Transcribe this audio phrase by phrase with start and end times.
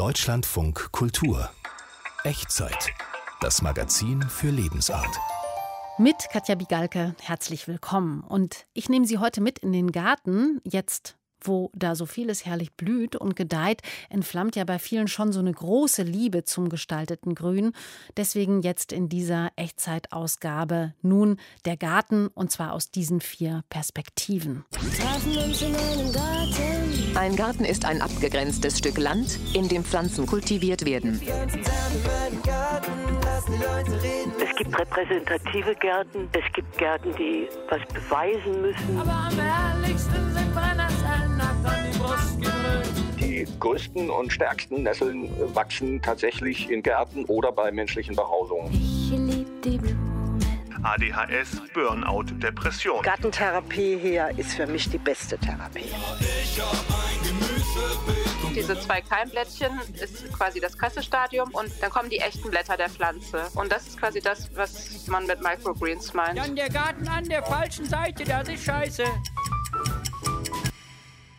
[0.00, 1.50] Deutschlandfunk Kultur
[2.24, 2.90] Echtzeit.
[3.42, 5.14] Das Magazin für Lebensart.
[5.98, 8.22] Mit Katja Bigalke herzlich willkommen.
[8.22, 12.72] Und ich nehme Sie heute mit in den Garten, jetzt wo da so vieles herrlich
[12.72, 17.72] blüht und gedeiht, entflammt ja bei vielen schon so eine große Liebe zum gestalteten Grün.
[18.16, 24.64] Deswegen jetzt in dieser Echtzeitausgabe nun der Garten und zwar aus diesen vier Perspektiven.
[27.14, 31.20] Ein Garten ist ein abgegrenztes Stück Land, in dem Pflanzen kultiviert werden.
[34.42, 38.98] Es gibt repräsentative Gärten, es gibt Gärten, die was beweisen müssen.
[38.98, 40.80] Aber am herrlichsten sind an
[41.40, 43.20] die Brust gedrückt.
[43.20, 48.72] Die größten und stärksten Nesseln wachsen tatsächlich in Gärten oder bei menschlichen Behausungen.
[48.72, 49.80] Ich lieb die
[50.82, 53.02] ADHS, Burnout, Depression.
[53.02, 55.84] Gartentherapie hier ist für mich die beste Therapie.
[58.54, 59.70] Diese zwei Keimblättchen
[60.02, 63.46] ist quasi das Kössestadium und dann kommen die echten Blätter der Pflanze.
[63.54, 66.38] Und das ist quasi das, was man mit Microgreens meint.
[66.38, 69.04] Dann der Garten an der falschen Seite, das ist scheiße.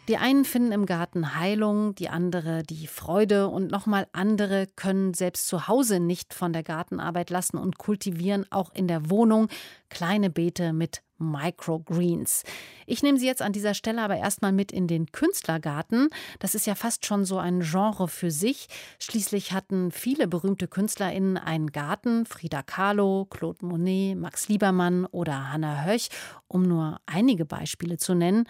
[0.08, 5.48] Die einen finden im Garten Heilung, die andere die Freude und nochmal andere können selbst
[5.48, 9.48] zu Hause nicht von der Gartenarbeit lassen und kultivieren auch in der Wohnung
[9.90, 12.44] kleine Beete mit Microgreens.
[12.88, 16.10] Ich nehme Sie jetzt an dieser Stelle aber erstmal mit in den Künstlergarten.
[16.40, 18.68] Das ist ja fast schon so ein Genre für sich.
[18.98, 22.26] Schließlich hatten viele berühmte KünstlerInnen einen Garten.
[22.26, 26.10] Frida Kahlo, Claude Monet, Max Liebermann oder Hannah Höch,
[26.48, 28.48] um nur einige Beispiele zu nennen.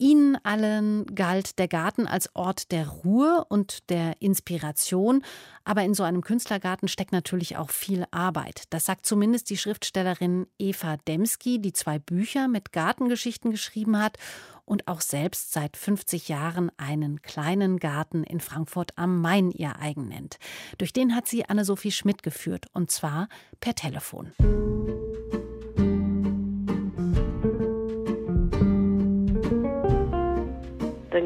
[0.00, 5.22] Ihnen allen galt der Garten als Ort der Ruhe und der Inspiration.
[5.62, 8.64] Aber in so einem Künstlergarten steckt natürlich auch viel Arbeit.
[8.70, 14.16] Das sagt zumindest die Schriftstellerin Eva Demski, die zwei Bücher mit Gartengeschichten geschrieben hat
[14.64, 20.08] und auch selbst seit 50 Jahren einen kleinen Garten in Frankfurt am Main ihr eigen
[20.08, 20.38] nennt.
[20.78, 23.28] Durch den hat sie Anne-Sophie Schmidt geführt und zwar
[23.60, 24.32] per Telefon.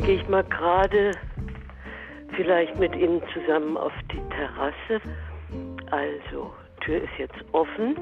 [0.04, 1.12] Gehe ich mal gerade
[2.36, 5.00] vielleicht mit Ihnen zusammen auf die Terrasse.
[5.90, 7.96] Also, Tür ist jetzt offen.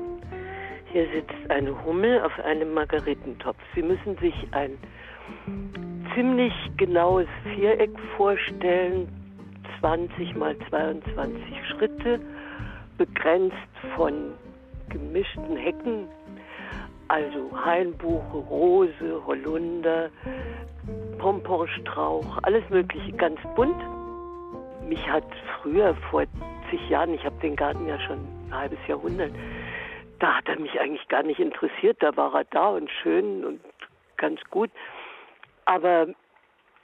[0.90, 3.56] Hier sitzt eine Hummel auf einem Margaritentopf.
[3.76, 4.76] Sie müssen sich ein
[6.14, 9.08] ziemlich genaues Viereck vorstellen,
[9.78, 12.20] 20 mal 22 Schritte,
[12.98, 13.56] begrenzt
[13.96, 14.32] von
[14.88, 16.08] gemischten Hecken,
[17.12, 20.08] also Hainbuche, Rose, Holunder,
[21.18, 23.76] Pomponstrauch, alles Mögliche, ganz bunt.
[24.88, 25.26] Mich hat
[25.60, 26.24] früher, vor
[26.70, 28.18] zig Jahren, ich habe den Garten ja schon
[28.48, 29.30] ein halbes Jahrhundert,
[30.20, 31.98] da hat er mich eigentlich gar nicht interessiert.
[32.00, 33.60] Da war er da und schön und
[34.16, 34.70] ganz gut.
[35.66, 36.06] Aber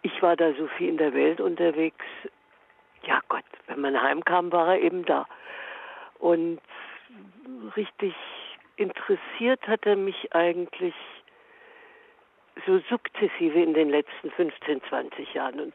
[0.02, 2.04] ich war da so viel in der Welt unterwegs.
[3.02, 5.26] Ja Gott, wenn man heimkam, war er eben da.
[6.18, 6.60] Und
[7.76, 8.14] richtig
[8.78, 10.94] interessiert hat er mich eigentlich
[12.66, 15.60] so sukzessive in den letzten 15, 20 Jahren.
[15.60, 15.74] Und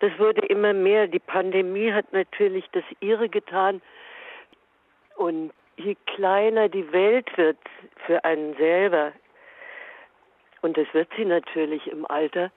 [0.00, 1.06] das wurde immer mehr.
[1.06, 3.82] Die Pandemie hat natürlich das ihre getan.
[5.16, 7.58] Und je kleiner die Welt wird
[8.06, 9.12] für einen selber,
[10.62, 12.50] und das wird sie natürlich im Alter,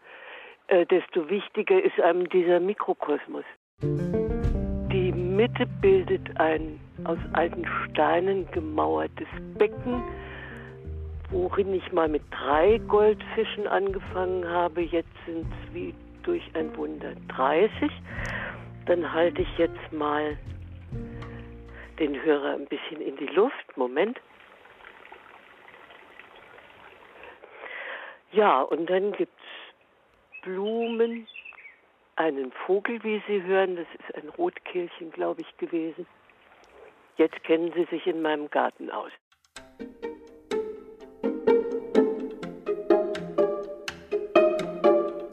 [0.67, 3.45] äh, desto wichtiger ist einem dieser Mikrokosmos.
[3.81, 4.24] Die
[5.35, 10.01] Mitte bildet ein aus alten Steinen gemauertes Becken,
[11.29, 14.81] worin ich mal mit drei Goldfischen angefangen habe.
[14.81, 15.93] Jetzt sind es wie
[16.23, 17.91] durch ein Wunder 30.
[18.85, 20.37] Dann halte ich jetzt mal
[21.99, 23.75] den Hörer ein bisschen in die Luft.
[23.75, 24.21] Moment.
[28.31, 31.27] Ja, und dann gibt es Blumen,
[32.15, 33.75] einen Vogel, wie Sie hören.
[33.75, 36.05] Das ist ein Rotkehlchen, glaube ich, gewesen.
[37.17, 39.11] Jetzt kennen Sie sich in meinem Garten aus.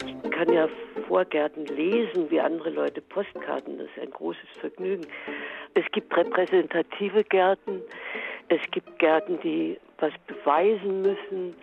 [0.05, 0.67] Ich kann ja
[1.07, 3.77] Vorgärten lesen, wie andere Leute Postkarten.
[3.77, 5.05] Das ist ein großes Vergnügen.
[5.73, 7.81] Es gibt repräsentative Gärten.
[8.49, 11.55] Es gibt Gärten, die was beweisen müssen,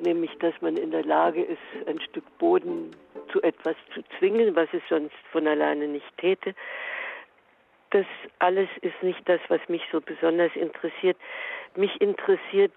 [0.00, 2.90] nämlich dass man in der Lage ist, ein Stück Boden
[3.34, 6.54] zu etwas zu zwingen, was es sonst von alleine nicht täte
[7.94, 8.06] das
[8.40, 11.16] alles ist nicht das, was mich so besonders interessiert.
[11.76, 12.72] Mich interessiert,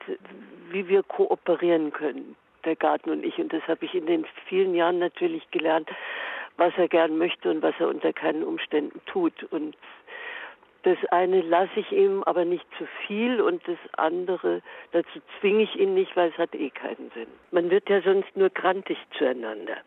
[0.69, 3.39] wie wir kooperieren können, der Garten und ich.
[3.39, 5.89] Und das habe ich in den vielen Jahren natürlich gelernt,
[6.57, 9.43] was er gern möchte und was er unter keinen Umständen tut.
[9.45, 9.75] Und
[10.83, 14.61] das eine lasse ich ihm, aber nicht zu viel und das andere,
[14.91, 17.27] dazu zwinge ich ihn nicht, weil es hat eh keinen Sinn.
[17.49, 19.77] Man wird ja sonst nur grantig zueinander.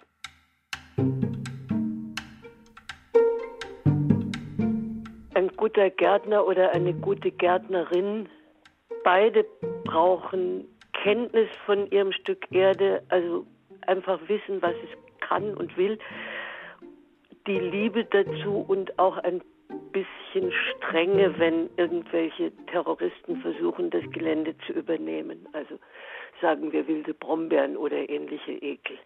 [5.61, 8.31] Guter Gärtner oder eine gute Gärtnerin,
[9.05, 9.45] beide
[9.85, 13.47] brauchen Kenntnis von ihrem Stück Erde, also
[13.87, 15.99] einfach wissen, was es kann und will,
[17.47, 19.43] die Liebe dazu und auch ein
[19.93, 25.47] bisschen Strenge, wenn irgendwelche Terroristen versuchen, das Gelände zu übernehmen.
[25.53, 25.79] Also
[26.41, 28.99] sagen wir wilde Brombeeren oder ähnliche Ekel.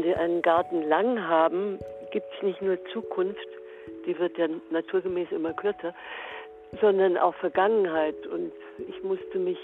[0.00, 1.78] Wenn Sie einen Garten lang haben,
[2.10, 3.46] gibt es nicht nur Zukunft,
[4.06, 5.94] die wird ja naturgemäß immer kürzer,
[6.80, 8.26] sondern auch Vergangenheit.
[8.26, 9.58] Und ich musste mich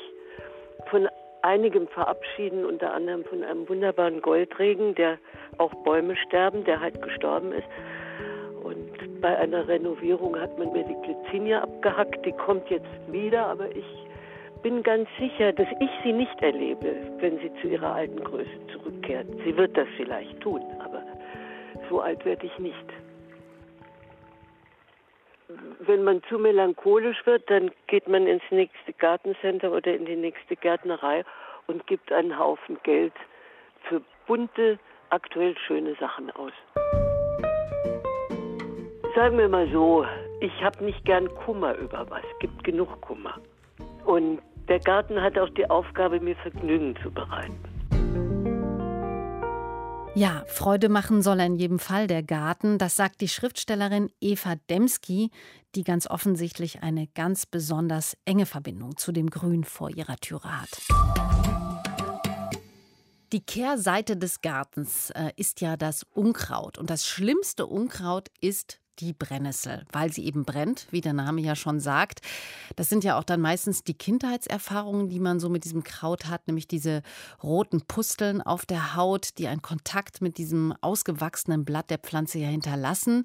[0.90, 1.08] von
[1.40, 5.16] einigem verabschieden, unter anderem von einem wunderbaren Goldregen, der
[5.56, 7.68] auch Bäume sterben, der halt gestorben ist.
[8.62, 13.70] Und bei einer Renovierung hat man mir die Glycinia abgehackt, die kommt jetzt wieder, aber
[13.74, 14.05] ich
[14.66, 19.28] bin ganz sicher, dass ich sie nicht erlebe, wenn sie zu ihrer alten Größe zurückkehrt.
[19.44, 21.04] Sie wird das vielleicht tun, aber
[21.88, 22.84] so alt werde ich nicht
[25.86, 30.56] wenn man zu melancholisch wird, dann geht man ins nächste Gartencenter oder in die nächste
[30.56, 31.24] Gärtnerei
[31.68, 33.12] und gibt einen Haufen Geld
[33.88, 34.80] für bunte,
[35.10, 36.52] aktuell schöne Sachen aus.
[39.14, 40.04] Sagen wir mal so,
[40.40, 43.38] ich habe nicht gern Kummer über was, es gibt genug Kummer.
[44.04, 47.58] Und der Garten hat auch die Aufgabe, mir Vergnügen zu bereiten.
[50.14, 55.30] Ja, Freude machen soll in jedem Fall der Garten, das sagt die Schriftstellerin Eva Demski,
[55.74, 60.70] die ganz offensichtlich eine ganz besonders enge Verbindung zu dem Grün vor ihrer Türe hat.
[63.32, 66.78] Die Kehrseite des Gartens äh, ist ja das Unkraut.
[66.78, 71.54] Und das schlimmste Unkraut ist die Brennnessel, weil sie eben brennt, wie der Name ja
[71.56, 72.20] schon sagt.
[72.76, 76.46] Das sind ja auch dann meistens die Kindheitserfahrungen, die man so mit diesem Kraut hat,
[76.46, 77.02] nämlich diese
[77.42, 82.48] roten Pusteln auf der Haut, die einen Kontakt mit diesem ausgewachsenen Blatt der Pflanze ja
[82.48, 83.24] hinterlassen.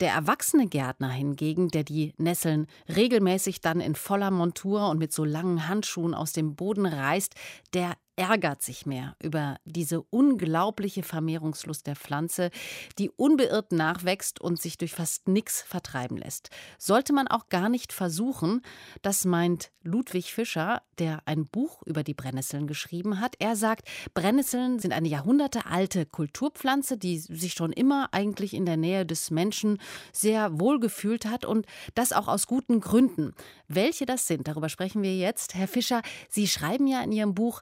[0.00, 5.24] Der erwachsene Gärtner hingegen, der die Nesseln regelmäßig dann in voller Montur und mit so
[5.24, 7.34] langen Handschuhen aus dem Boden reißt,
[7.72, 12.50] der ärgert sich mehr über diese unglaubliche Vermehrungslust der Pflanze,
[12.98, 16.50] die unbeirrt nachwächst und sich durch fast nichts vertreiben lässt.
[16.78, 18.62] Sollte man auch gar nicht versuchen,
[19.02, 23.36] das meint Ludwig Fischer, der ein Buch über die Brennnesseln geschrieben hat.
[23.38, 29.04] Er sagt, Brennnesseln sind eine jahrhundertealte Kulturpflanze, die sich schon immer eigentlich in der Nähe
[29.04, 29.78] des Menschen
[30.12, 33.34] sehr wohl gefühlt hat und das auch aus guten Gründen.
[33.68, 35.54] Welche das sind, darüber sprechen wir jetzt.
[35.54, 37.60] Herr Fischer, Sie schreiben ja in Ihrem Buch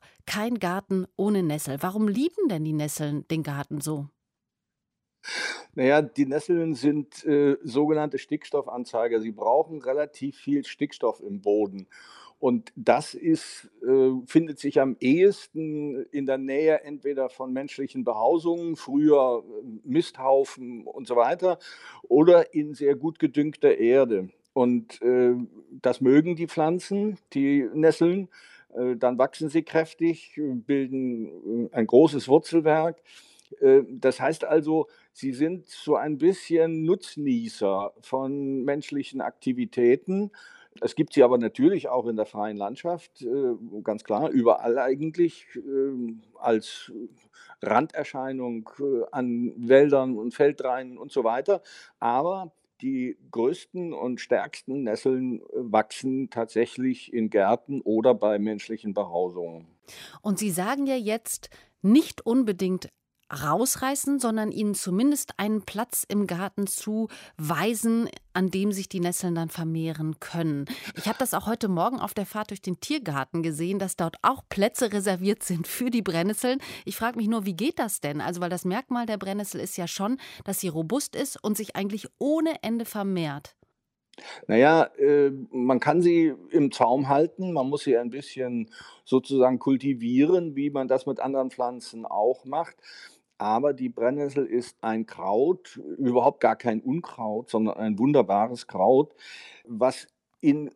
[0.51, 1.79] Garten ohne Nessel.
[1.81, 4.09] Warum lieben denn die Nesseln den Garten so?
[5.75, 9.21] Naja, die Nesseln sind äh, sogenannte Stickstoffanzeiger.
[9.21, 11.87] Sie brauchen relativ viel Stickstoff im Boden.
[12.39, 18.75] Und das ist, äh, findet sich am ehesten in der Nähe entweder von menschlichen Behausungen,
[18.75, 21.61] früher äh, Misthaufen und so weiter,
[22.03, 24.29] oder in sehr gut gedüngter Erde.
[24.55, 25.35] Und äh,
[25.71, 28.29] das mögen die Pflanzen, die Nesseln.
[28.75, 33.03] Äh, dann wachsen sie kräftig, bilden äh, ein großes Wurzelwerk.
[33.61, 40.31] Äh, das heißt also, sie sind so ein bisschen Nutznießer von menschlichen Aktivitäten.
[40.81, 43.27] Es gibt sie aber natürlich auch in der freien Landschaft,
[43.83, 45.47] ganz klar, überall eigentlich
[46.39, 46.91] als
[47.61, 48.71] Randerscheinung
[49.11, 51.61] an Wäldern und Feldreinen und so weiter.
[52.01, 52.53] Aber
[52.83, 59.67] die größten und stärksten Nesseln äh, wachsen tatsächlich in Gärten oder bei menschlichen Behausungen.
[60.21, 62.89] Und Sie sagen ja jetzt nicht unbedingt
[63.33, 69.49] rausreißen, sondern ihnen zumindest einen Platz im Garten zuweisen, an dem sich die Nesseln dann
[69.49, 70.67] vermehren können.
[70.97, 74.17] Ich habe das auch heute Morgen auf der Fahrt durch den Tiergarten gesehen, dass dort
[74.23, 76.61] auch Plätze reserviert sind für die Brennnesseln.
[76.85, 78.21] Ich frage mich nur, wie geht das denn?
[78.21, 81.77] Also, weil das Merkmal der Brennnessel ist ja schon, dass sie robust ist und sich
[81.77, 83.57] eigentlich ohne Ende vermehrt.
[84.47, 88.71] Naja, äh, man kann sie im Zaum halten, man muss sie ein bisschen
[89.05, 92.77] sozusagen kultivieren, wie man das mit anderen Pflanzen auch macht.
[93.43, 99.17] Aber die Brennnessel ist ein Kraut, überhaupt gar kein Unkraut, sondern ein wunderbares Kraut,
[99.67, 100.07] was
[100.41, 100.71] in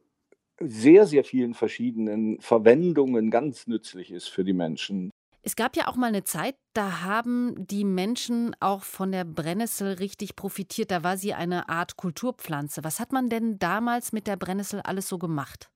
[0.58, 5.12] sehr, sehr vielen verschiedenen Verwendungen ganz nützlich ist für die Menschen.
[5.42, 9.92] Es gab ja auch mal eine Zeit, da haben die Menschen auch von der Brennnessel
[9.92, 10.90] richtig profitiert.
[10.90, 12.82] Da war sie eine Art Kulturpflanze.
[12.82, 15.70] Was hat man denn damals mit der Brennnessel alles so gemacht?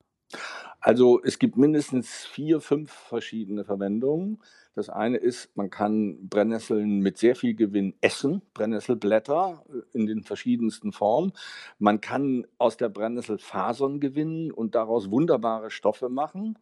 [0.80, 4.40] Also es gibt mindestens vier, fünf verschiedene Verwendungen.
[4.74, 10.22] Das eine ist, man kann Brennnesseln mit sehr viel Gewinn essen, Brennnesselblätter äh, in den
[10.22, 11.32] verschiedensten Formen.
[11.78, 16.56] Man kann aus der Brennnessel Fasern gewinnen und daraus wunderbare Stoffe machen.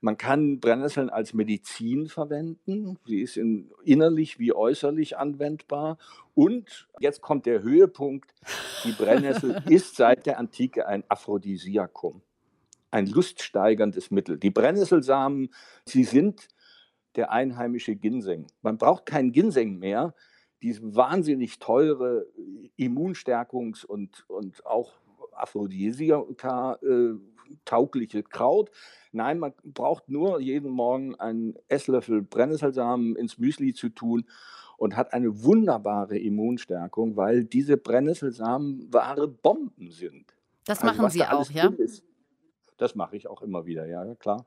[0.00, 2.98] Man kann Brennnesseln als Medizin verwenden.
[3.06, 5.98] Sie ist in, innerlich wie äußerlich anwendbar.
[6.34, 8.32] Und jetzt kommt der Höhepunkt.
[8.84, 12.22] Die Brennnessel ist seit der Antike ein Aphrodisiakum,
[12.92, 14.38] ein luststeigerndes Mittel.
[14.38, 15.50] Die Brennnesselsamen,
[15.84, 16.48] sie sind
[17.16, 18.46] der einheimische Ginseng.
[18.62, 20.14] Man braucht keinen Ginseng mehr.
[20.62, 22.26] Diese wahnsinnig teure
[22.78, 24.92] Immunstärkungs- und, und auch
[25.32, 28.70] Aphrodisiaka äh, Kraut.
[29.10, 34.24] Nein, man braucht nur jeden Morgen einen Esslöffel Brennnesselsamen ins Müsli zu tun
[34.76, 40.34] und hat eine wunderbare Immunstärkung, weil diese Brennnesselsamen wahre Bomben sind.
[40.64, 41.68] Das also, machen Sie auch, ja?
[41.78, 42.04] Ist,
[42.82, 44.44] das mache ich auch immer wieder, ja, klar.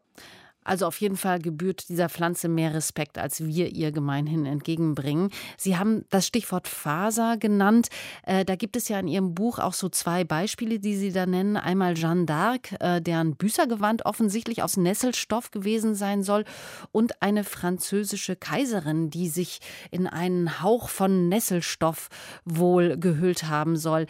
[0.66, 5.30] Also auf jeden Fall gebührt dieser Pflanze mehr Respekt, als wir ihr gemeinhin entgegenbringen.
[5.58, 7.90] Sie haben das Stichwort Faser genannt.
[8.24, 11.28] Äh, da gibt es ja in Ihrem Buch auch so zwei Beispiele, die Sie da
[11.28, 11.56] nennen.
[11.56, 16.46] Einmal Jeanne d'Arc, äh, deren Büßergewand offensichtlich aus Nesselstoff gewesen sein soll,
[16.92, 19.60] und eine französische Kaiserin, die sich
[19.92, 22.10] in einen Hauch von Nesselstoff
[22.44, 24.08] wohl gehüllt haben soll.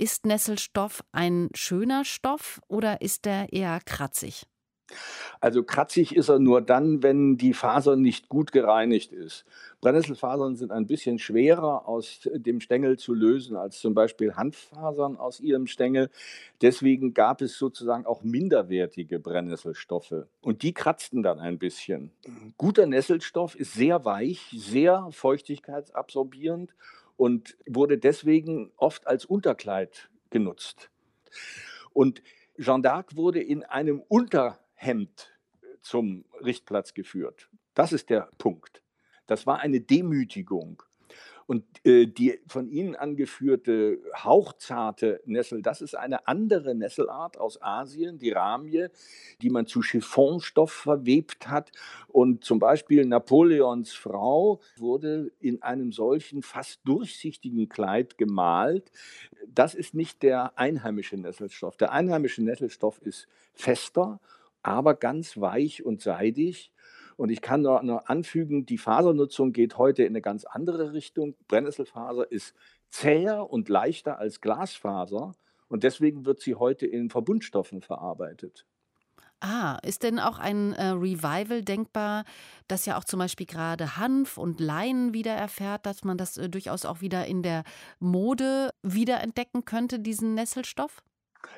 [0.00, 4.46] Ist Nesselstoff ein schöner Stoff oder ist er eher kratzig?
[5.42, 9.44] Also kratzig ist er nur dann, wenn die Faser nicht gut gereinigt ist.
[9.82, 15.38] Brennnesselfasern sind ein bisschen schwerer aus dem Stängel zu lösen als zum Beispiel Hanffasern aus
[15.38, 16.08] ihrem Stängel.
[16.62, 22.10] Deswegen gab es sozusagen auch minderwertige Brennnesselstoffe und die kratzten dann ein bisschen.
[22.56, 26.72] Guter Nesselstoff ist sehr weich, sehr feuchtigkeitsabsorbierend
[27.20, 30.90] und wurde deswegen oft als Unterkleid genutzt.
[31.92, 32.22] Und
[32.56, 35.30] Jeanne d'Arc wurde in einem Unter Hemd
[35.82, 37.50] zum Richtplatz geführt.
[37.74, 38.82] Das ist der Punkt.
[39.26, 40.82] Das war eine Demütigung.
[41.50, 48.20] Und äh, die von Ihnen angeführte hauchzarte Nessel, das ist eine andere Nesselart aus Asien,
[48.20, 48.86] die Ramie,
[49.42, 51.72] die man zu Chiffonstoff verwebt hat.
[52.06, 58.92] Und zum Beispiel Napoleons Frau wurde in einem solchen fast durchsichtigen Kleid gemalt.
[59.48, 61.76] Das ist nicht der einheimische Nesselstoff.
[61.76, 64.20] Der einheimische Nesselstoff ist fester
[64.62, 66.72] aber ganz weich und seidig.
[67.20, 71.34] Und ich kann nur, nur anfügen, die Fasernutzung geht heute in eine ganz andere Richtung.
[71.48, 72.54] Brennnesselfaser ist
[72.88, 75.32] zäher und leichter als Glasfaser
[75.68, 78.64] und deswegen wird sie heute in Verbundstoffen verarbeitet.
[79.40, 82.24] Ah, ist denn auch ein äh, Revival denkbar,
[82.68, 86.48] das ja auch zum Beispiel gerade Hanf und Leinen wieder erfährt, dass man das äh,
[86.48, 87.64] durchaus auch wieder in der
[87.98, 91.02] Mode wiederentdecken könnte, diesen Nesselstoff?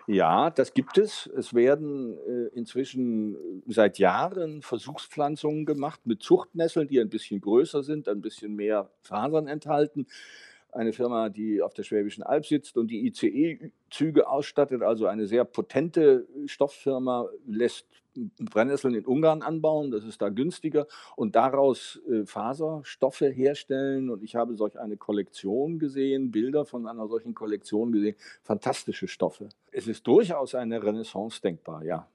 [0.06, 1.26] Ja, das gibt es.
[1.36, 3.38] Es werden äh, inzwischen äh,
[3.72, 9.46] seit Jahren Versuchspflanzungen gemacht mit Zuchtnesseln, die ein bisschen größer sind, ein bisschen mehr Fasern
[9.46, 10.06] enthalten.
[10.72, 15.44] Eine Firma, die auf der Schwäbischen Alb sitzt und die ICE-Züge ausstattet, also eine sehr
[15.44, 23.20] potente Stofffirma, lässt Brennnesseln in Ungarn anbauen, das ist da günstiger und daraus äh, Faserstoffe
[23.20, 24.10] herstellen.
[24.10, 29.48] Und ich habe solch eine Kollektion gesehen, Bilder von einer solchen Kollektion gesehen, fantastische Stoffe.
[29.70, 32.06] Es ist durchaus eine Renaissance denkbar, ja.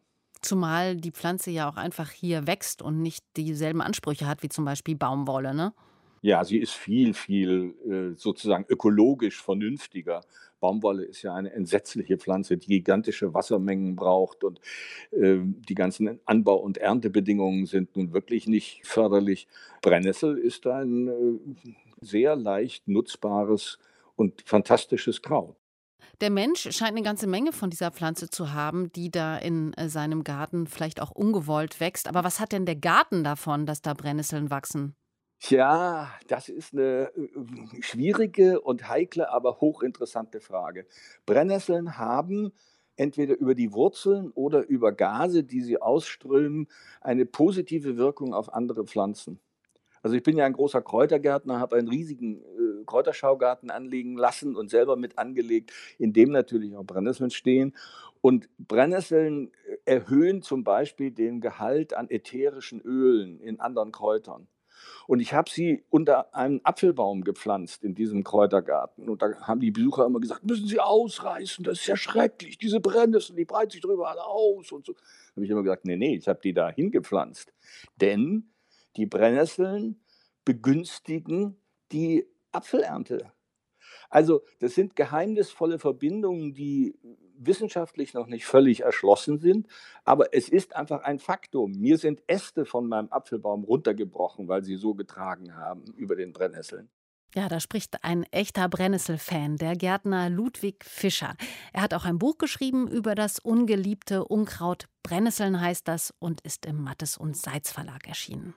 [0.41, 4.65] Zumal die Pflanze ja auch einfach hier wächst und nicht dieselben Ansprüche hat wie zum
[4.65, 5.73] Beispiel Baumwolle, ne?
[6.21, 10.21] Ja, sie ist viel, viel äh, sozusagen ökologisch vernünftiger.
[10.59, 14.59] Baumwolle ist ja eine entsetzliche Pflanze, die gigantische Wassermengen braucht und
[15.11, 19.47] äh, die ganzen Anbau- und Erntebedingungen sind nun wirklich nicht förderlich.
[19.81, 23.77] Brennnessel ist ein äh, sehr leicht nutzbares
[24.15, 25.55] und fantastisches Kraut.
[26.21, 29.87] Der Mensch scheint eine ganze Menge von dieser Pflanze zu haben, die da in äh,
[29.87, 32.07] seinem Garten vielleicht auch ungewollt wächst.
[32.07, 34.95] Aber was hat denn der Garten davon, dass da Brennnesseln wachsen?
[35.39, 40.87] Tja, das ist eine äh, schwierige und heikle, aber hochinteressante Frage.
[41.25, 42.51] Brennnesseln haben
[42.95, 46.67] entweder über die Wurzeln oder über Gase, die sie ausströmen,
[47.01, 49.39] eine positive Wirkung auf andere Pflanzen.
[50.01, 54.69] Also ich bin ja ein großer Kräutergärtner, habe einen riesigen äh, Kräuterschaugarten anlegen lassen und
[54.69, 57.75] selber mit angelegt, in dem natürlich auch Brennnesseln stehen.
[58.21, 64.47] Und Brennnesseln äh, erhöhen zum Beispiel den Gehalt an ätherischen Ölen in anderen Kräutern.
[65.07, 69.09] Und ich habe sie unter einem Apfelbaum gepflanzt in diesem Kräutergarten.
[69.09, 72.79] Und da haben die Besucher immer gesagt, müssen Sie ausreißen, das ist ja schrecklich, diese
[72.79, 74.93] Brennnesseln, die breiten sich drüber alle aus und so.
[74.93, 74.99] Da
[75.35, 77.53] habe ich immer gesagt, nee, nee, ich habe die da hingepflanzt.
[77.95, 78.49] Denn
[78.95, 80.01] die Brennnesseln
[80.43, 81.57] begünstigen
[81.91, 83.31] die Apfelernte.
[84.09, 86.95] Also das sind geheimnisvolle Verbindungen, die
[87.39, 89.67] wissenschaftlich noch nicht völlig erschlossen sind,
[90.03, 91.73] aber es ist einfach ein Faktum.
[91.73, 96.89] Mir sind Äste von meinem Apfelbaum runtergebrochen, weil sie so getragen haben über den Brennnesseln.
[97.35, 101.35] Ja, da spricht ein echter Brennnessel-Fan, der Gärtner Ludwig Fischer.
[101.73, 104.87] Er hat auch ein Buch geschrieben über das ungeliebte Unkraut.
[105.03, 108.55] Brennnesseln heißt das und ist im Mattes und Seitz Verlag erschienen.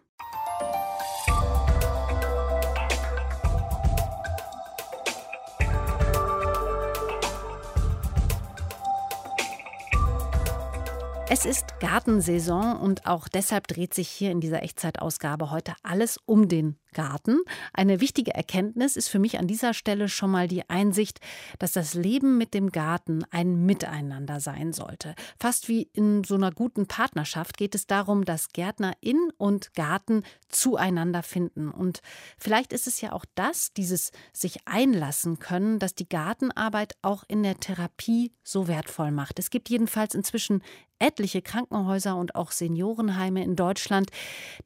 [11.33, 16.49] Es ist Gartensaison und auch deshalb dreht sich hier in dieser Echtzeitausgabe heute alles um
[16.49, 17.39] den Garten.
[17.73, 21.21] Eine wichtige Erkenntnis ist für mich an dieser Stelle schon mal die Einsicht,
[21.61, 25.15] dass das Leben mit dem Garten ein Miteinander sein sollte.
[25.39, 30.25] Fast wie in so einer guten Partnerschaft geht es darum, dass Gärtner in und Garten
[30.49, 31.71] zueinander finden.
[31.71, 32.01] Und
[32.39, 37.45] vielleicht ist es ja auch das, dieses sich einlassen können, dass die Gartenarbeit auch in
[37.45, 39.39] der Therapie so wertvoll macht.
[39.39, 40.65] Es gibt jedenfalls inzwischen
[41.01, 44.11] etliche Krankenhäuser und auch Seniorenheime in Deutschland,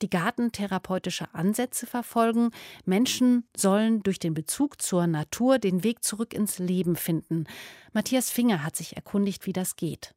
[0.02, 2.50] die gartentherapeutische Ansätze verfolgen folgen,
[2.84, 7.44] Menschen sollen durch den Bezug zur Natur den Weg zurück ins Leben finden.
[7.92, 10.14] Matthias Finger hat sich erkundigt, wie das geht.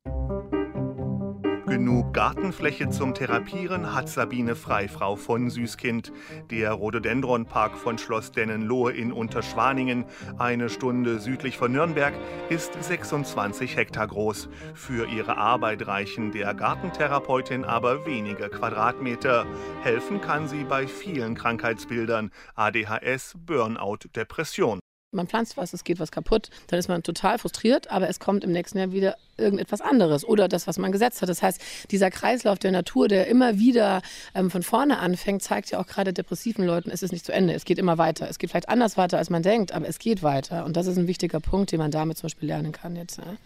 [1.77, 6.11] Genug Gartenfläche zum Therapieren hat Sabine Freifrau von Süßkind.
[6.49, 10.05] Der Rhododendronpark von Schloss Dennenlohe in Unterschwaningen,
[10.39, 12.15] eine Stunde südlich von Nürnberg,
[12.49, 14.49] ist 26 Hektar groß.
[14.73, 19.45] Für ihre Arbeit reichen der Gartentherapeutin aber wenige Quadratmeter.
[19.83, 24.79] Helfen kann sie bei vielen Krankheitsbildern, ADHS, Burnout, Depression.
[25.11, 28.43] Man pflanzt was, es geht was kaputt, dann ist man total frustriert, aber es kommt
[28.43, 31.29] im nächsten Jahr wieder irgendetwas anderes oder das, was man gesetzt hat.
[31.29, 31.61] Das heißt,
[31.91, 34.01] dieser Kreislauf der Natur, der immer wieder
[34.35, 37.53] ähm, von vorne anfängt, zeigt ja auch gerade depressiven Leuten, es ist nicht zu Ende,
[37.53, 38.27] es geht immer weiter.
[38.29, 40.65] Es geht vielleicht anders weiter, als man denkt, aber es geht weiter.
[40.65, 43.19] Und das ist ein wichtiger Punkt, den man damit zum Beispiel lernen kann jetzt.
[43.19, 43.37] Ne?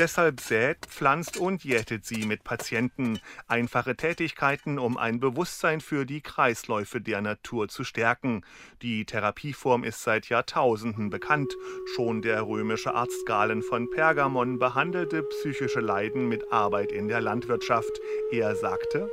[0.00, 3.20] Deshalb sät, pflanzt und jätet sie mit Patienten.
[3.48, 8.40] Einfache Tätigkeiten, um ein Bewusstsein für die Kreisläufe der Natur zu stärken.
[8.80, 11.54] Die Therapieform ist seit Jahrtausenden bekannt.
[11.94, 18.00] Schon der römische Arzt Galen von Pergamon behandelte psychische Leiden mit Arbeit in der Landwirtschaft.
[18.32, 19.10] Er sagte,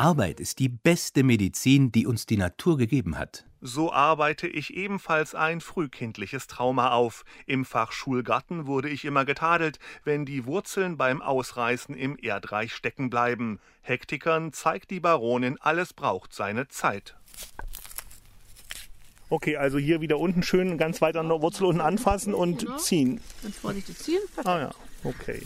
[0.00, 3.44] Arbeit ist die beste Medizin, die uns die Natur gegeben hat.
[3.60, 7.26] So arbeite ich ebenfalls ein frühkindliches Trauma auf.
[7.44, 13.10] Im Fach Schulgarten wurde ich immer getadelt, wenn die Wurzeln beim Ausreißen im Erdreich stecken
[13.10, 13.60] bleiben.
[13.82, 17.14] Hektikern zeigt die Baronin, alles braucht seine Zeit.
[19.28, 22.78] Okay, also hier wieder unten schön ganz weit an der Wurzel unten anfassen und genau.
[22.78, 23.20] ziehen.
[23.42, 24.22] Ganz vorsichtig ziehen.
[24.34, 24.46] Perfekt.
[24.46, 24.70] Ah ja,
[25.04, 25.42] okay.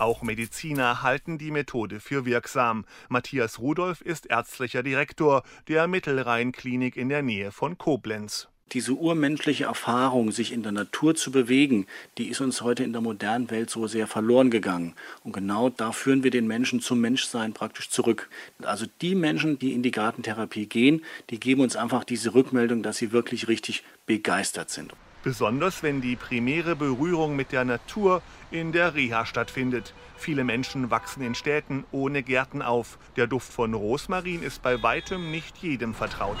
[0.00, 2.86] Auch Mediziner halten die Methode für wirksam.
[3.10, 8.48] Matthias Rudolph ist ärztlicher Direktor der Mittelrhein-Klinik in der Nähe von Koblenz.
[8.72, 11.86] Diese urmenschliche Erfahrung, sich in der Natur zu bewegen,
[12.16, 14.94] die ist uns heute in der modernen Welt so sehr verloren gegangen.
[15.22, 18.30] Und genau da führen wir den Menschen zum Menschsein praktisch zurück.
[18.62, 22.96] Also die Menschen, die in die Gartentherapie gehen, die geben uns einfach diese Rückmeldung, dass
[22.96, 24.94] sie wirklich richtig begeistert sind.
[25.22, 29.92] Besonders wenn die primäre Berührung mit der Natur in der Reha stattfindet.
[30.16, 32.98] Viele Menschen wachsen in Städten ohne Gärten auf.
[33.16, 36.38] Der Duft von Rosmarin ist bei weitem nicht jedem vertraut.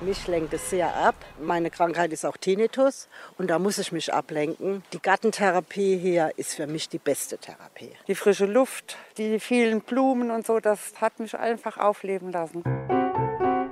[0.00, 1.16] Mich lenkt es sehr ab.
[1.42, 4.84] Meine Krankheit ist auch Tinnitus und da muss ich mich ablenken.
[4.92, 7.90] Die Gartentherapie hier ist für mich die beste Therapie.
[8.06, 12.62] Die frische Luft, die vielen Blumen und so, das hat mich einfach aufleben lassen.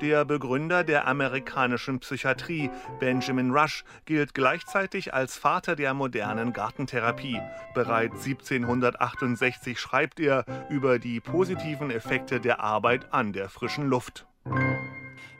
[0.03, 7.41] Der Begründer der amerikanischen Psychiatrie, Benjamin Rush, gilt gleichzeitig als Vater der modernen Gartentherapie.
[7.75, 14.27] Bereits 1768 schreibt er über die positiven Effekte der Arbeit an der frischen Luft.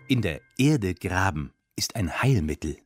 [0.09, 2.79] In der Erde graben ist ein Heilmittel.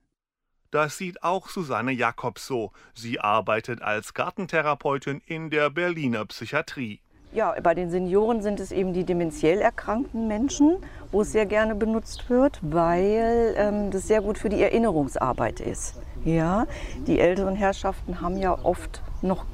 [0.72, 2.72] Das sieht auch Susanne Jakobs so.
[2.94, 7.00] Sie arbeitet als Gartentherapeutin in der Berliner Psychiatrie.
[7.32, 10.78] Ja, bei den Senioren sind es eben die dementiell erkrankten Menschen,
[11.12, 15.94] wo es sehr gerne benutzt wird, weil ähm, das sehr gut für die Erinnerungsarbeit ist.
[16.24, 16.66] Ja,
[17.06, 19.44] die älteren Herrschaften haben ja oft noch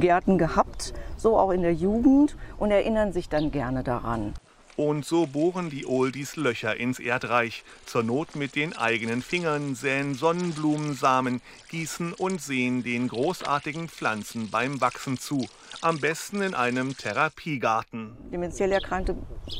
[0.00, 4.34] Gärten gehabt, so auch in der Jugend und erinnern sich dann gerne daran.
[4.76, 7.64] Und so bohren die Oldies Löcher ins Erdreich.
[7.86, 14.80] Zur Not mit den eigenen Fingern, säen Sonnenblumensamen, gießen und sehen den großartigen Pflanzen beim
[14.80, 15.46] Wachsen zu.
[15.82, 18.16] Am besten in einem Therapiegarten.
[18.32, 19.16] Dementiell Erkrankte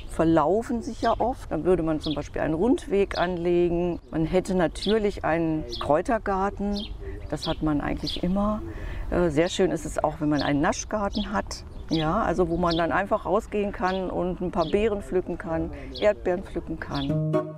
[0.08, 1.50] verlaufen sich ja oft.
[1.50, 4.00] Dann würde man zum Beispiel einen Rundweg anlegen.
[4.10, 6.86] Man hätte natürlich einen Kräutergarten.
[7.30, 8.62] Das hat man eigentlich immer.
[9.10, 11.64] Äh, sehr schön ist es auch, wenn man einen Naschgarten hat.
[11.90, 16.44] Ja, also wo man dann einfach rausgehen kann und ein paar Beeren pflücken kann, Erdbeeren
[16.44, 17.57] pflücken kann.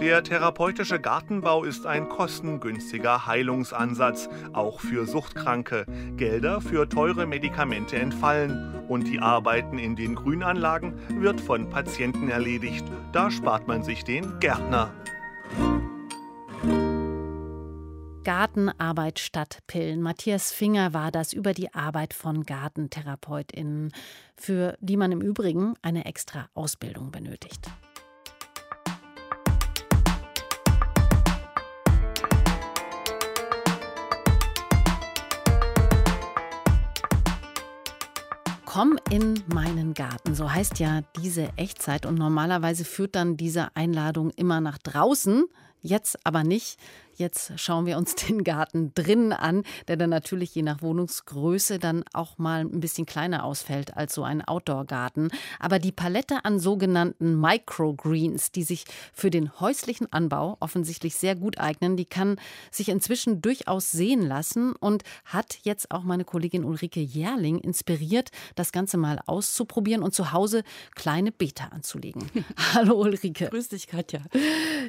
[0.00, 5.84] Der therapeutische Gartenbau ist ein kostengünstiger Heilungsansatz, auch für Suchtkranke.
[6.16, 8.74] Gelder für teure Medikamente entfallen.
[8.88, 12.84] Und die Arbeiten in den Grünanlagen wird von Patienten erledigt.
[13.12, 14.92] Da spart man sich den Gärtner.
[18.26, 20.02] Gartenarbeit statt Pillen.
[20.02, 23.92] Matthias Finger war das über die Arbeit von GartentherapeutInnen,
[24.34, 27.70] für die man im Übrigen eine extra Ausbildung benötigt.
[38.64, 42.04] Komm in meinen Garten, so heißt ja diese Echtzeit.
[42.04, 45.44] Und normalerweise führt dann diese Einladung immer nach draußen,
[45.80, 46.76] jetzt aber nicht.
[47.18, 52.04] Jetzt schauen wir uns den Garten drinnen an, der dann natürlich je nach Wohnungsgröße dann
[52.12, 55.30] auch mal ein bisschen kleiner ausfällt als so ein Outdoor-Garten.
[55.58, 61.58] Aber die Palette an sogenannten Microgreens, die sich für den häuslichen Anbau offensichtlich sehr gut
[61.58, 62.38] eignen, die kann
[62.70, 68.72] sich inzwischen durchaus sehen lassen und hat jetzt auch meine Kollegin Ulrike Jährling inspiriert, das
[68.72, 72.30] Ganze mal auszuprobieren und zu Hause kleine Beete anzulegen.
[72.74, 73.48] Hallo Ulrike.
[73.48, 74.20] Grüß dich, Katja.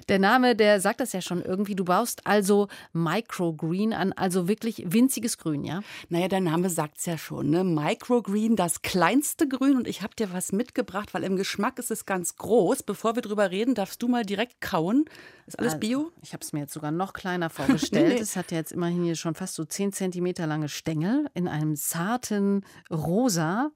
[0.10, 1.76] Der Name, der sagt das ja schon irgendwie.
[1.76, 5.82] Du baust also Microgreen an, also wirklich winziges Grün, ja?
[6.10, 7.49] Naja, der Name sagt es ja schon.
[7.49, 7.63] Ne?
[7.63, 9.77] Microgreen, das kleinste Grün.
[9.77, 12.84] Und ich habe dir was mitgebracht, weil im Geschmack ist es ganz groß.
[12.84, 15.06] Bevor wir drüber reden, darfst du mal direkt kauen.
[15.45, 16.12] Ist alles Also, Bio?
[16.21, 18.15] Ich habe es mir jetzt sogar noch kleiner vorgestellt.
[18.15, 18.19] Nee.
[18.21, 21.75] Es hat ja jetzt immerhin hier schon fast so 10 Zentimeter lange Stängel in einem
[21.75, 23.71] zarten Rosa.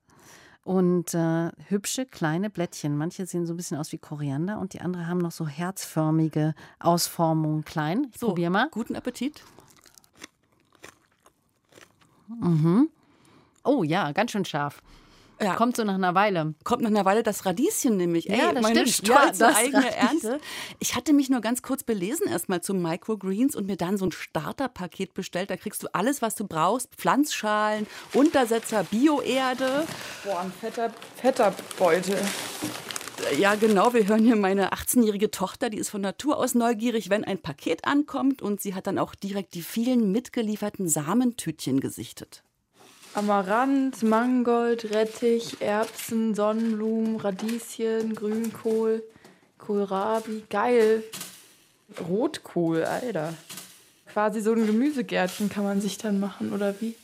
[0.64, 2.96] Und äh, hübsche kleine Blättchen.
[2.96, 6.54] Manche sehen so ein bisschen aus wie Koriander und die anderen haben noch so herzförmige
[6.80, 8.08] Ausformungen klein.
[8.14, 8.70] Ich So, probier mal.
[8.70, 9.44] Guten Appetit.
[12.28, 12.90] Mhm.
[13.64, 14.82] Oh ja, ganz schön scharf.
[15.42, 15.56] Ja.
[15.56, 16.54] Kommt so nach einer Weile.
[16.64, 18.26] Kommt nach einer Weile das Radieschen nämlich.
[18.26, 19.10] Ja, Ey, das meine stimmt.
[19.10, 20.30] stolze Ja, das eigene Radieschen.
[20.30, 20.40] Ernte.
[20.80, 24.12] Ich hatte mich nur ganz kurz belesen erstmal zu Microgreens und mir dann so ein
[24.12, 25.50] Starterpaket bestellt.
[25.50, 26.96] Da kriegst du alles, was du brauchst.
[26.96, 29.88] Pflanzschalen, Untersetzer, Bioerde.
[30.24, 32.18] Boah, ein fetter, fetter Beutel.
[33.38, 33.94] Ja, genau.
[33.94, 37.86] Wir hören hier meine 18-jährige Tochter, die ist von Natur aus neugierig, wenn ein Paket
[37.86, 38.42] ankommt.
[38.42, 42.44] Und sie hat dann auch direkt die vielen mitgelieferten Samentütchen gesichtet.
[43.14, 49.04] Amaranth, Mangold, Rettich, Erbsen, Sonnenblumen, Radieschen, Grünkohl,
[49.58, 50.44] Kohlrabi.
[50.50, 51.04] Geil.
[52.08, 53.34] Rotkohl, Alter.
[54.08, 56.96] Quasi so ein Gemüsegärtchen kann man sich dann machen, oder wie?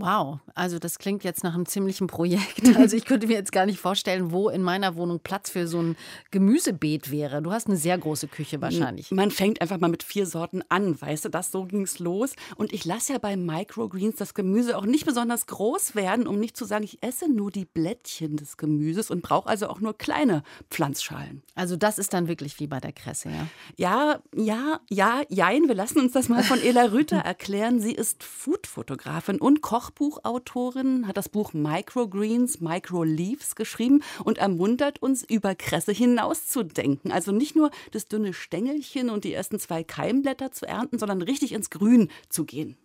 [0.00, 2.68] Wow, also das klingt jetzt nach einem ziemlichen Projekt.
[2.80, 5.82] Also ich könnte mir jetzt gar nicht vorstellen, wo in meiner Wohnung Platz für so
[5.82, 5.96] ein
[6.30, 7.42] Gemüsebeet wäre.
[7.42, 9.10] Du hast eine sehr große Küche wahrscheinlich.
[9.10, 12.36] Man fängt einfach mal mit vier Sorten an, weißt du, das so ging's los.
[12.56, 16.56] Und ich lasse ja bei Microgreens das Gemüse auch nicht besonders groß werden, um nicht
[16.56, 20.42] zu sagen, ich esse nur die Blättchen des Gemüses und brauche also auch nur kleine
[20.70, 21.42] Pflanzschalen.
[21.54, 23.46] Also das ist dann wirklich wie bei der Kresse, ja?
[23.76, 25.68] Ja, ja, ja, jein.
[25.68, 27.80] Wir lassen uns das mal von Ela Rüther erklären.
[27.80, 35.54] Sie ist Foodfotografin und Kochbuchautorin, hat das Buch Microgreens, Microleaves geschrieben und ermuntert uns, über
[35.54, 37.12] Kresse hinauszudenken.
[37.12, 41.52] Also nicht nur das dünne Stängelchen und die ersten zwei Keimblätter zu ernten, sondern richtig
[41.52, 42.76] ins Grün zu gehen.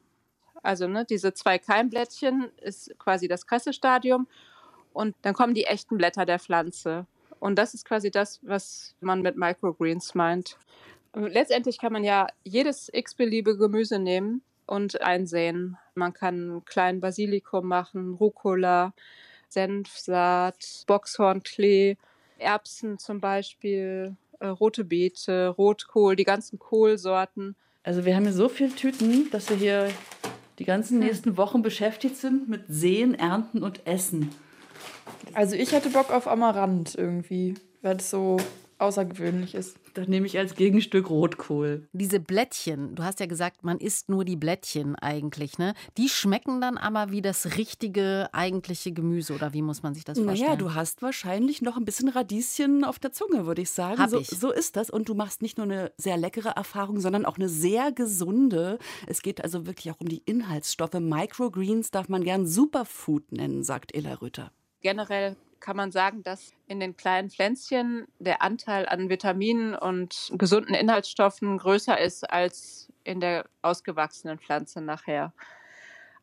[0.64, 4.28] Also ne, diese zwei Keimblättchen ist quasi das Kressestadium
[4.94, 7.06] und dann kommen die echten Blätter der Pflanze.
[7.40, 10.58] Und das ist quasi das, was man mit Microgreens meint.
[11.14, 15.78] Letztendlich kann man ja jedes x-beliebige Gemüse nehmen und einsehen.
[15.96, 18.94] Man kann einen kleinen Basilikum machen, Rucola,
[19.48, 21.98] Senfsaat, Boxhornklee,
[22.38, 27.56] Erbsen zum Beispiel, äh, rote Beete, Rotkohl, die ganzen Kohlsorten.
[27.84, 29.90] Also wir haben hier so viele Tüten, dass wir hier
[30.60, 34.32] die ganzen nächsten Wochen beschäftigt sind mit Sehen, Ernten und Essen.
[35.34, 38.38] Also ich hätte Bock auf Amaranth irgendwie, weil es so
[38.78, 39.78] außergewöhnlich ist.
[39.94, 41.88] Dann nehme ich als Gegenstück Rotkohl.
[41.94, 45.74] Diese Blättchen, du hast ja gesagt, man isst nur die Blättchen eigentlich, ne?
[45.98, 50.20] Die schmecken dann aber wie das richtige, eigentliche Gemüse oder wie muss man sich das
[50.20, 50.40] vorstellen?
[50.40, 54.00] Naja, du hast wahrscheinlich noch ein bisschen Radieschen auf der Zunge, würde ich sagen.
[54.00, 54.28] Hab so, ich.
[54.28, 54.90] so ist das.
[54.90, 58.78] Und du machst nicht nur eine sehr leckere Erfahrung, sondern auch eine sehr gesunde.
[59.08, 61.00] Es geht also wirklich auch um die Inhaltsstoffe.
[61.00, 64.52] Microgreens darf man gern Superfood nennen, sagt Ella Rütter.
[64.82, 65.36] Generell
[65.66, 71.58] kann man sagen, dass in den kleinen Pflänzchen der Anteil an Vitaminen und gesunden Inhaltsstoffen
[71.58, 75.34] größer ist als in der ausgewachsenen Pflanze nachher.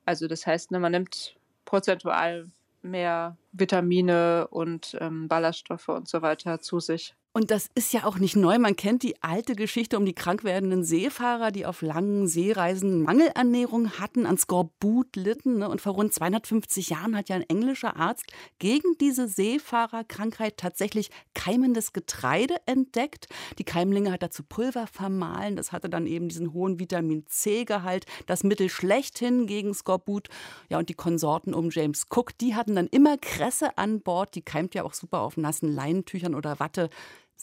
[0.04, 2.52] Also das heißt, ne, man nimmt prozentual
[2.82, 7.16] mehr Vitamine und ähm, Ballaststoffe und so weiter zu sich.
[7.34, 8.58] Und das ist ja auch nicht neu.
[8.58, 13.92] Man kennt die alte Geschichte um die krank werdenden Seefahrer, die auf langen Seereisen Mangelernährung
[13.92, 15.60] hatten, an Skorbut litten.
[15.60, 15.68] Ne?
[15.70, 18.26] Und vor rund 250 Jahren hat ja ein englischer Arzt
[18.58, 23.28] gegen diese Seefahrerkrankheit tatsächlich keimendes Getreide entdeckt.
[23.58, 25.56] Die Keimlinge hat er zu Pulver vermahlen.
[25.56, 30.28] Das hatte dann eben diesen hohen Vitamin C-Gehalt, das Mittel schlechthin gegen Skorbut.
[30.68, 34.34] Ja, und die Konsorten um James Cook, die hatten dann immer Kresse an Bord.
[34.34, 36.90] Die keimt ja auch super auf nassen Leinentüchern oder Watte.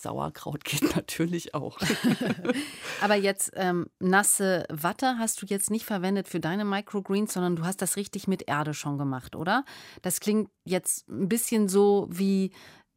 [0.01, 1.79] Sauerkraut geht natürlich auch.
[3.01, 7.65] Aber jetzt ähm, nasse Watte hast du jetzt nicht verwendet für deine Microgreens, sondern du
[7.65, 9.65] hast das richtig mit Erde schon gemacht, oder?
[10.01, 12.51] Das klingt jetzt ein bisschen so wie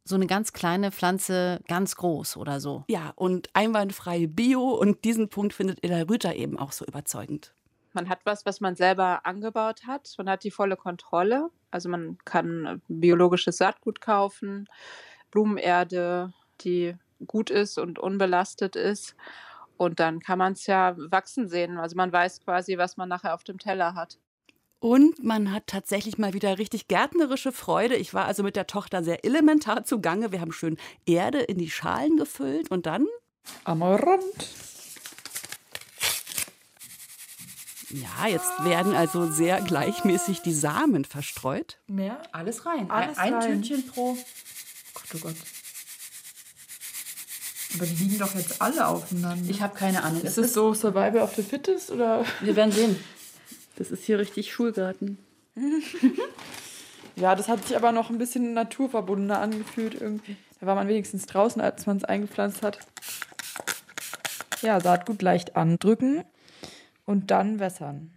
[0.05, 2.83] so eine ganz kleine Pflanze ganz groß oder so.
[2.89, 7.53] Ja, und einwandfrei Bio und diesen Punkt findet Ella Rüther eben auch so überzeugend.
[7.93, 10.13] Man hat was, was man selber angebaut hat.
[10.17, 11.49] Man hat die volle Kontrolle.
[11.71, 14.67] Also man kann biologisches Saatgut kaufen,
[15.31, 19.15] Blumenerde, die gut ist und unbelastet ist.
[19.77, 21.77] Und dann kann man es ja wachsen sehen.
[21.77, 24.19] Also man weiß quasi, was man nachher auf dem Teller hat.
[24.79, 27.95] Und man hat tatsächlich mal wieder richtig gärtnerische Freude.
[27.95, 30.33] Ich war also mit der Tochter sehr elementar zugange.
[30.33, 33.07] Wir haben schön Erde in die Schalen gefüllt und dann.
[33.63, 34.49] Amaranth.
[37.89, 41.79] Ja, jetzt werden also sehr gleichmäßig die Samen verstreut.
[41.87, 42.21] Mehr?
[42.33, 42.89] Alles rein.
[42.89, 43.61] Alles ein rein.
[43.61, 44.17] Tütchen pro.
[44.93, 45.35] Gott, oh Gott.
[47.75, 49.49] Aber die liegen doch jetzt alle aufeinander.
[49.49, 50.21] Ich habe keine Ahnung.
[50.21, 52.25] Ist Es so Survival of the Fittest oder?
[52.41, 52.95] Wir werden sehen.
[53.77, 55.17] Das ist hier richtig Schulgarten.
[57.15, 60.35] Ja, das hat sich aber noch ein bisschen naturverbundener angefühlt irgendwie.
[60.59, 62.79] Da war man wenigstens draußen, als man es eingepflanzt hat.
[64.61, 66.23] Ja, Saatgut leicht andrücken
[67.05, 68.11] und dann wässern.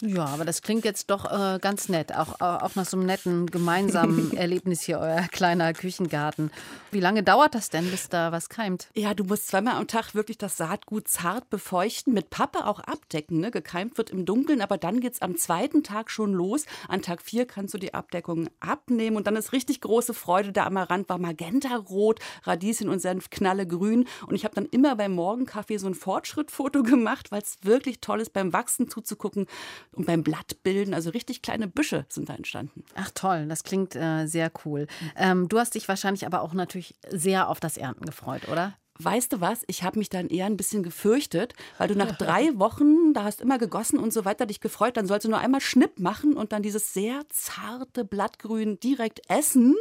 [0.00, 2.14] Ja, aber das klingt jetzt doch äh, ganz nett.
[2.14, 6.52] Auch, äh, auch nach so einem netten gemeinsamen Erlebnis hier, euer kleiner Küchengarten.
[6.92, 8.88] Wie lange dauert das denn, bis da was keimt?
[8.94, 13.40] Ja, du musst zweimal am Tag wirklich das Saatgut zart befeuchten, mit Pappe auch abdecken.
[13.40, 13.50] Ne?
[13.50, 16.64] Gekeimt wird im Dunkeln, aber dann geht es am zweiten Tag schon los.
[16.86, 20.52] An Tag vier kannst du die Abdeckung abnehmen und dann ist richtig große Freude.
[20.52, 24.06] Der Amaranth war magentarot, Radieschen und Senf knallegrün.
[24.28, 28.20] Und ich habe dann immer beim Morgenkaffee so ein Fortschrittfoto gemacht, weil es wirklich toll
[28.20, 29.48] ist, beim Wachsen zuzugucken
[29.92, 30.94] und beim Blattbilden.
[30.94, 32.84] Also richtig kleine Büsche sind da entstanden.
[32.94, 34.86] Ach toll, das klingt äh, sehr cool.
[35.16, 38.74] Ähm, du hast dich wahrscheinlich aber auch natürlich sehr auf das Ernten gefreut, oder?
[39.00, 39.62] Weißt du was?
[39.68, 43.40] Ich habe mich dann eher ein bisschen gefürchtet, weil du nach drei Wochen, da hast
[43.40, 46.52] immer gegossen und so weiter, dich gefreut, dann sollst du nur einmal Schnipp machen und
[46.52, 49.76] dann dieses sehr zarte Blattgrün direkt essen.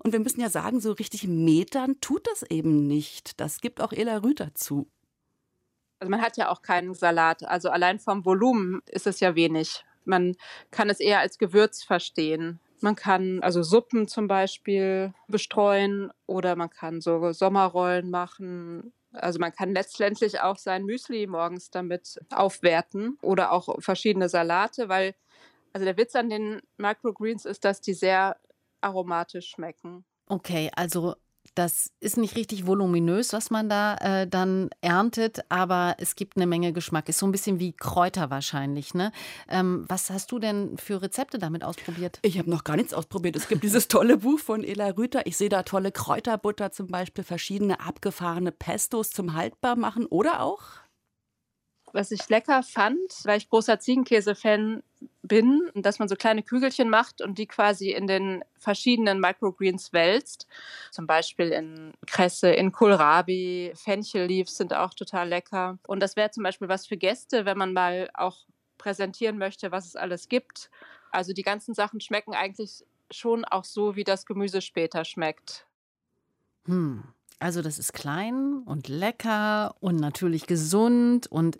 [0.00, 3.40] Und wir müssen ja sagen, so richtig metern tut das eben nicht.
[3.40, 4.86] Das gibt auch Ela Rüther zu.
[6.00, 7.44] Also man hat ja auch keinen Salat.
[7.44, 9.84] Also allein vom Volumen ist es ja wenig.
[10.04, 10.36] Man
[10.70, 12.60] kann es eher als Gewürz verstehen.
[12.80, 18.92] Man kann also Suppen zum Beispiel bestreuen oder man kann so Sommerrollen machen.
[19.12, 25.14] Also man kann letztendlich auch sein Müsli morgens damit aufwerten oder auch verschiedene Salate, weil
[25.72, 28.36] also der Witz an den Microgreens ist, dass die sehr
[28.80, 30.04] aromatisch schmecken.
[30.26, 31.16] Okay, also
[31.58, 36.46] das ist nicht richtig voluminös, was man da äh, dann erntet, aber es gibt eine
[36.46, 37.08] Menge Geschmack.
[37.08, 38.94] Ist so ein bisschen wie Kräuter wahrscheinlich.
[38.94, 39.10] Ne?
[39.48, 42.20] Ähm, was hast du denn für Rezepte damit ausprobiert?
[42.22, 43.34] Ich habe noch gar nichts ausprobiert.
[43.34, 45.26] Es gibt dieses tolle Buch von Ela Rüther.
[45.26, 50.62] Ich sehe da tolle Kräuterbutter zum Beispiel, verschiedene abgefahrene Pestos zum Haltbarmachen oder auch
[51.98, 54.84] Was ich lecker fand, weil ich großer Ziegenkäse-Fan
[55.22, 60.46] bin, dass man so kleine Kügelchen macht und die quasi in den verschiedenen Microgreens wälzt.
[60.92, 65.80] Zum Beispiel in Kresse, in Kohlrabi, Fenchel-Leaves sind auch total lecker.
[65.88, 68.46] Und das wäre zum Beispiel was für Gäste, wenn man mal auch
[68.78, 70.70] präsentieren möchte, was es alles gibt.
[71.10, 75.66] Also die ganzen Sachen schmecken eigentlich schon auch so, wie das Gemüse später schmeckt.
[76.66, 77.02] Hm.
[77.40, 81.28] Also das ist klein und lecker und natürlich gesund.
[81.28, 81.56] Und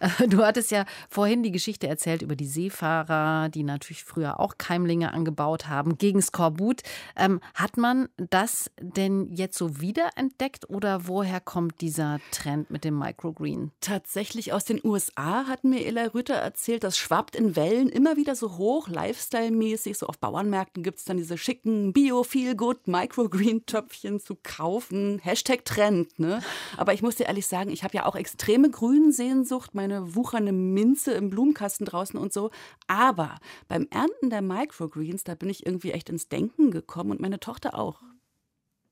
[0.00, 4.56] äh, du hattest ja vorhin die Geschichte erzählt über die Seefahrer, die natürlich früher auch
[4.56, 6.80] Keimlinge angebaut haben gegen Skorbut.
[7.14, 12.98] Ähm, hat man das denn jetzt so wiederentdeckt oder woher kommt dieser Trend mit dem
[12.98, 13.72] Microgreen?
[13.80, 18.34] Tatsächlich aus den USA hat mir Ella Rüther erzählt, das schwappt in Wellen immer wieder
[18.34, 19.98] so hoch, Lifestyle-mäßig.
[19.98, 25.17] So auf Bauernmärkten gibt es dann diese schicken Bio-Feel-Good-Microgreen-Töpfchen zu kaufen.
[25.18, 26.40] Hashtag Trend, ne?
[26.76, 31.12] Aber ich muss dir ehrlich sagen, ich habe ja auch extreme Grünsehnsucht, meine wuchernde Minze
[31.12, 32.50] im Blumenkasten draußen und so.
[32.86, 33.36] Aber
[33.68, 37.78] beim Ernten der Microgreens, da bin ich irgendwie echt ins Denken gekommen und meine Tochter
[37.78, 38.02] auch.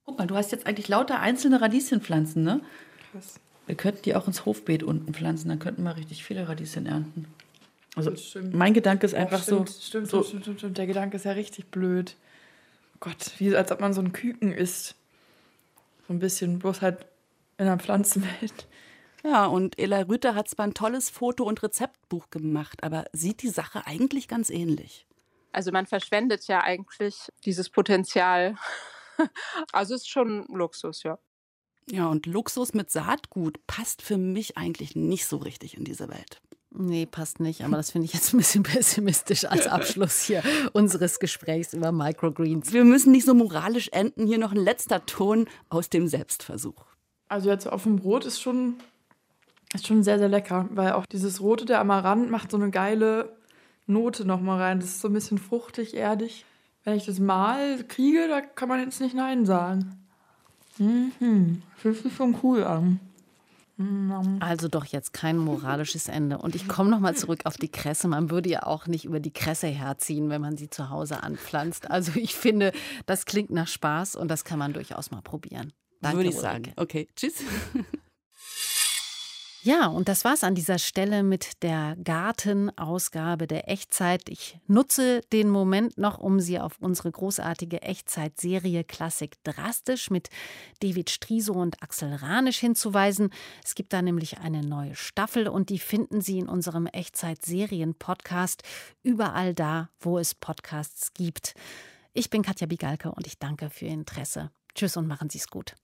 [0.05, 2.61] Guck mal, du hast jetzt eigentlich lauter einzelne Radieschenpflanzen, ne?
[3.12, 3.41] Krass.
[3.67, 7.27] Wir könnten die auch ins Hofbeet unten pflanzen, dann könnten wir richtig viele Radieschen ernten.
[7.97, 8.12] Also
[8.53, 10.79] mein Gedanke ist einfach stimmt, so, Stimmt, so stimmt, stimmt, stimmt.
[10.79, 12.15] Der Gedanke ist ja richtig blöd.
[13.01, 14.96] Gott, wie als ob man so ein Küken isst.
[16.07, 17.07] So ein bisschen, bloß halt
[17.59, 18.66] in der Pflanzenwelt.
[19.25, 23.49] Ja, und Ella Rüther hat zwar ein tolles Foto- und Rezeptbuch gemacht, aber sieht die
[23.49, 25.07] Sache eigentlich ganz ähnlich.
[25.53, 28.57] Also man verschwendet ja eigentlich dieses Potenzial.
[29.73, 31.19] Also es ist schon Luxus, ja.
[31.90, 36.42] Ja, und Luxus mit Saatgut passt für mich eigentlich nicht so richtig in diese Welt.
[36.79, 37.65] Nee, passt nicht.
[37.65, 40.43] Aber das finde ich jetzt ein bisschen pessimistisch als Abschluss hier
[40.75, 42.73] unseres Gesprächs über Microgreens.
[42.73, 44.27] Wir müssen nicht so moralisch enden.
[44.27, 46.85] Hier noch ein letzter Ton aus dem Selbstversuch.
[47.29, 48.75] Also jetzt auf dem Brot ist schon,
[49.75, 50.69] ist schon sehr, sehr lecker.
[50.71, 53.35] Weil auch dieses Rote der Amaranth macht so eine geile
[53.87, 54.81] Note nochmal rein.
[54.81, 56.45] Das ist so ein bisschen fruchtig, erdig.
[56.85, 59.99] Wenn ich das mal kriege, da kann man jetzt nicht Nein sagen.
[60.79, 61.62] Mhm.
[61.77, 63.01] Fühlt sich schon cool an.
[64.41, 66.39] Also doch jetzt kein moralisches Ende.
[66.39, 68.09] Und ich komme nochmal zurück auf die Kresse.
[68.09, 71.91] Man würde ja auch nicht über die Kresse herziehen, wenn man sie zu Hause anpflanzt.
[71.91, 72.73] Also ich finde,
[73.05, 75.73] das klingt nach Spaß und das kann man durchaus mal probieren.
[76.01, 76.53] Danke, Würde ich Ulrike.
[76.53, 76.73] sagen.
[76.77, 77.35] Okay, tschüss.
[79.66, 84.29] Ja, und das war's an dieser Stelle mit der Gartenausgabe der Echtzeit.
[84.29, 90.31] Ich nutze den Moment noch, um Sie auf unsere großartige Echtzeitserie Klassik drastisch mit
[90.79, 93.31] David Striso und Axel Ranisch hinzuweisen.
[93.64, 98.62] Es gibt da nämlich eine neue Staffel und die finden Sie in unserem Echtzeit-Serien-Podcast
[99.02, 101.55] überall da, wo es Podcasts gibt.
[102.12, 104.52] Ich bin Katja Bigalke und ich danke für Ihr Interesse.
[104.76, 105.74] Tschüss und machen Sie es gut.